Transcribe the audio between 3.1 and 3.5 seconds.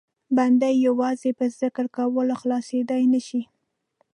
نه شي.